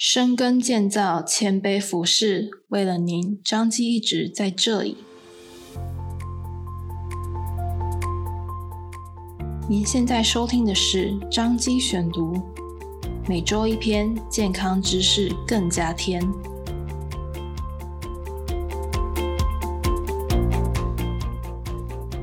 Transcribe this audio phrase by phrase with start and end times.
[0.00, 4.98] 深耕建造，谦卑服侍，为了您，张基一直在这里。
[9.68, 12.40] 您现在收听的是张基选读，
[13.28, 16.22] 每周一篇健康知识，更加添。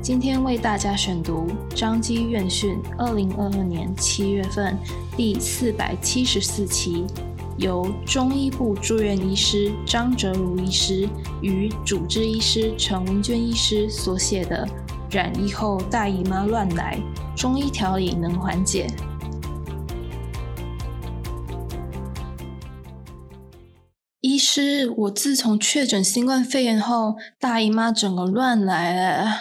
[0.02, 4.78] 今天为大家选读张基院讯二零二二年七月份
[5.18, 7.06] 第四百七十四期。
[7.58, 11.08] 由中医部住院医师张哲如医师
[11.42, 14.68] 与主治医师陈文娟医师所写的
[15.16, 17.00] 《染疫后大姨妈乱来，
[17.36, 18.88] 中医调理能缓解》。
[24.20, 29.32] 医师，我自从确诊新冠肺炎后，大姨妈整个乱来了。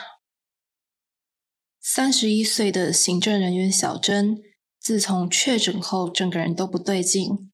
[1.81, 4.39] 三十一岁的行政人员小珍，
[4.81, 7.51] 自从确诊后，整个人都不对劲。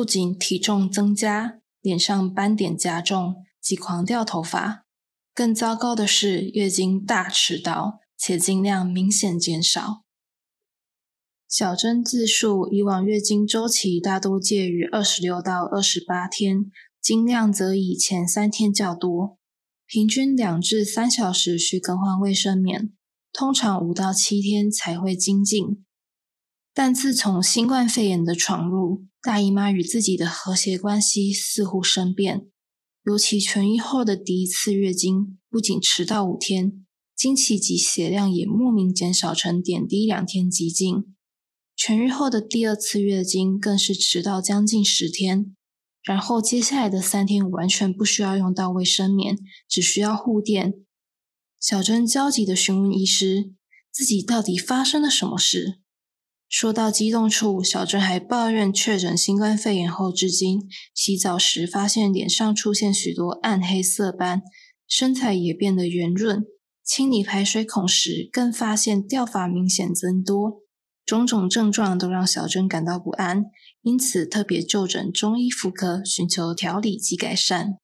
[0.00, 4.86] 不仅体重增加，脸上斑点加重及狂掉头发，
[5.34, 10.02] 更糟糕的是月经大迟到，且经量明显减少。
[11.46, 16.70] 小珍自述，以往月经周期大多介于二十六到二十八天，
[17.02, 19.36] 经量则以前三天较多，
[19.86, 22.90] 平均两至三小时需更换卫生棉，
[23.34, 25.84] 通常五到七天才会精尽。
[26.72, 32.46] 但自从新冠肺炎的闯入，大姨妈与自己的和谐关系似乎生变。
[33.04, 36.84] 尤其痊愈后的第一次月经，不仅迟到五天，
[37.16, 41.14] 经期及血量也莫名减少成点滴两天即尽。
[41.76, 45.56] 痊愈后的第二次月经更是迟到将近十天，
[46.02, 50.74] 然后接下来的三天完全不需要用到卫生棉，只需要护垫。
[51.58, 53.54] 小珍焦急地询问医师，
[53.90, 55.80] 自己到底发生了什么事？
[56.50, 64.42] 说到激动处，小珍还抱怨确诊新冠肺炎后至今，洗澡时发现脸上出现许多暗黑色斑，
[64.88, 66.44] 身材也变得圆润。
[66.84, 70.62] 清理排水孔时，更发现掉发明显增多，
[71.06, 73.44] 种种症状都让小珍感到不安，
[73.82, 77.76] 因此特别就诊中医妇科，寻求调理及改善。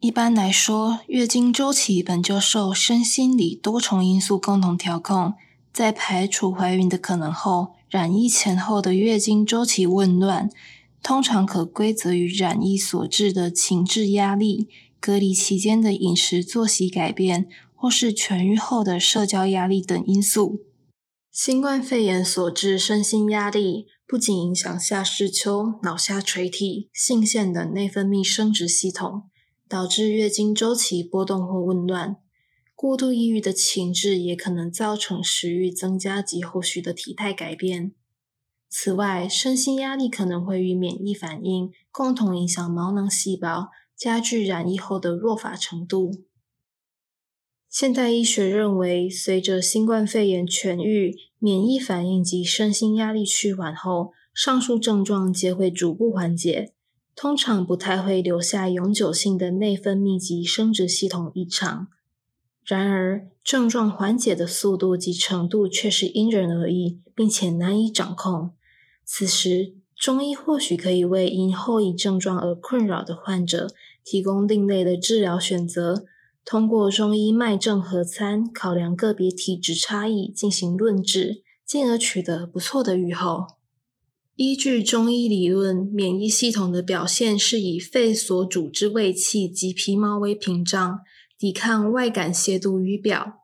[0.00, 5.34] 一般来说，月经周期本就受身心理多重因素共同调控，
[5.70, 10.48] 在排除怀孕的可能后，染疫前后的月经周期紊乱，
[11.02, 14.66] 通常可归责于染疫所致的情志压力、
[14.98, 20.60] 隔离期间的饮食作息改变，或是痊愈后的社交压力等因素。
[21.30, 29.24] 新冠肺炎所致身心压力，不仅影响下视丘、脑下垂体、性腺等内分泌生殖系统，
[29.68, 32.16] 导致月经周期波动或紊乱。
[32.82, 37.92] 过度抑郁的情志也可能造成食欲增加及后续的体态改变。
[38.68, 46.24] 此外，身心压力可能会与免疫反应共同影响毛囊细胞，加剧染疫后的弱发程度。
[47.70, 56.72] 现代医学认为，随着新冠肺炎痊愈，免疫反应及身心压力趋缓后，上述症状皆会逐步缓解，
[57.14, 61.86] 通常不太会留下永久性的内分泌及生殖系统异常。
[62.64, 68.52] 然而，症状缓解的速度及程度却是因人而异，并且难以掌控。
[69.04, 73.68] 此时，中医或许可以为因后遗症状而困扰的患者
[74.04, 76.04] 提供另类的治疗选择，
[76.44, 83.46] 通过中医脉症合参，考量个别体质差异进行论治，进而取得不错的愈后。
[84.36, 91.00] 依据中医理论，免疫系统的表现是以肺所主之卫气及皮毛为屏障。
[91.42, 93.40] 抵抗外感邪毒于表，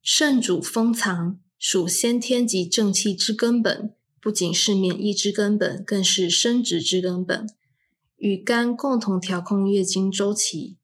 [0.00, 7.44] 肾主封藏，属先天及正气之根本，不仅是免疫之根本，更是生殖之根本。
[8.16, 10.76] 与肝共同调控月经周期，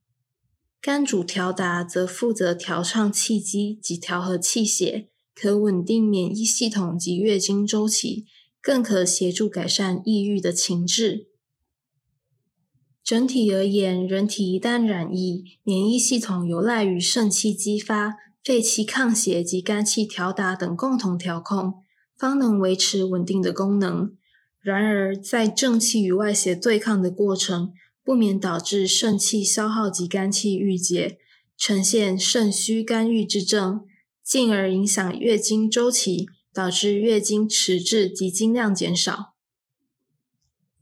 [0.81, 8.27] 肝主调达，则负责调畅气机及调和气血，可稳定免疫系统及月经周期，
[8.61, 11.28] 更可协助改善抑郁的情志。
[13.09, 21.73] 整体而言，人体一旦染疫，免疫系统有赖于肾气激发、肺气抗邪及肝气调达等共同调控，
[22.19, 24.13] 方能维持稳定的功能。
[24.61, 27.73] 然而，在正气与外邪对抗的过程，
[28.05, 31.17] 不免导致肾气消耗及肝气郁结，
[31.57, 33.87] 呈现肾虚肝郁之症，
[34.23, 39.38] 进而影响月经周期，导致月经迟滞及经量减少。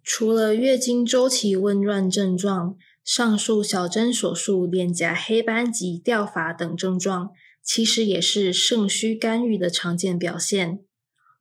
[0.09, 7.31] 除了月经周期紊乱症状，上述小珍所述脸颊黑斑及掉发等症状，
[7.61, 10.79] 其实也是肾虚肝郁的常见表现。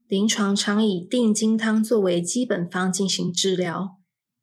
[0.07, 3.97] 临床常以定金汤作为基本方进行治疗。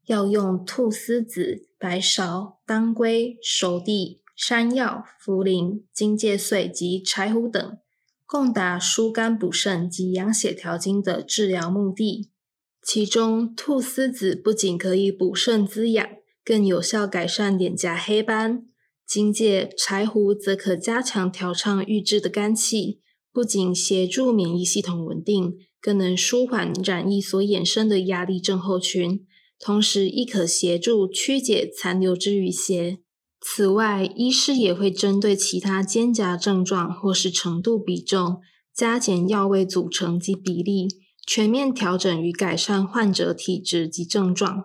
[0.07, 7.79] 要用菟丝子、白芍、当归、熟地、山药、茯苓、荆芥碎及柴胡等，
[8.25, 12.32] 共达疏肝补肾及养血调经的治疗目的。
[12.85, 16.05] 其中，菟丝子不仅可以补肾滋养，
[16.45, 18.65] 更有效改善脸颊黑斑；
[19.07, 23.01] 荆芥、柴胡则可加强调畅郁滞的肝气，
[23.33, 29.25] 不仅协助免疫系统稳定，更能舒缓染疫所衍生的压力症候群。
[29.61, 32.99] 同时，亦可协助驱解残留之淤邪。
[33.41, 38.41] 此外，医师也会针对其他肩胛症状或是程度比重，
[38.75, 40.89] 加减药味组成及比例，
[41.27, 44.65] 全面调整与改善患者体质及症状。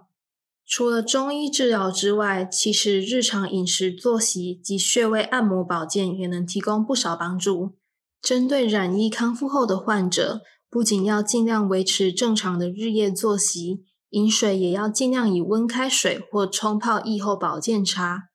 [0.65, 7.77] 除了中医治疗之外，其实日常饮食、作息及穴位按摩保健也能提供不少帮助。
[8.21, 13.85] 针对染疫康复后的患者，不仅要尽量维持正常的日夜作息。
[14.11, 18.29] 饮水也要尽量以温开水或冲泡疫后保健茶。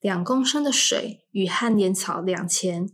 [0.00, 2.88] 两公升的水与汉典草两钱、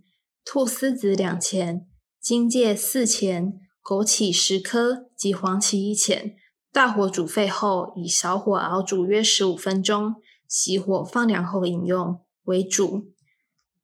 [0.44, 1.87] 菟丝子两钱、
[2.20, 6.37] 荆芥四钱、枸杞十颗及黄芪一钱，
[6.70, 13.06] 大火煮沸后，以小火熬煮约十五分钟，熄火放凉后饮用为主。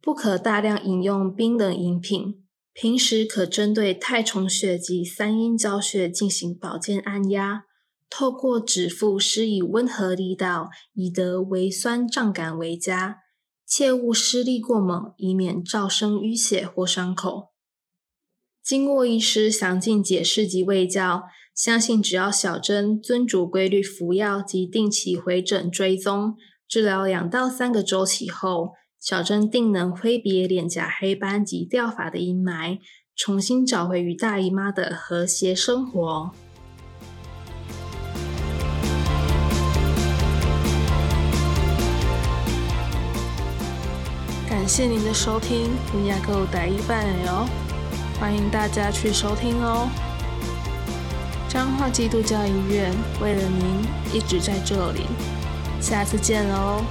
[0.02, 2.44] 不可大量饮用冰冷饮品。
[2.74, 7.64] 平时可针对太冲穴及三阴交穴进行保健按压。
[8.10, 13.20] 透过指腹施以温和力道，以得微酸胀感为佳。
[13.66, 17.53] 切勿施力过猛，以免造生淤血或伤口。
[18.64, 21.24] 经过医师详尽解释及卫教，
[21.54, 26.34] 相信只要小珍遵嘱规律服药及定期回诊追踪，
[26.66, 32.78] 治疗两到三个周期后，小珍定能挥别脸颊黑斑及掉发的阴霾，
[33.14, 36.30] 重新找回与大姨妈的和谐生活。
[44.48, 47.46] 感谢您的收听，尼亚购台语版哦，
[48.18, 49.88] 欢迎大家去收听哦。
[51.48, 55.06] 彰化基督教医院为了您一直在这里，
[55.80, 56.82] 下次见喽。